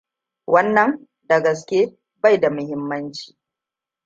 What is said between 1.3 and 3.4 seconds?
gaske, bai da mahimmanci.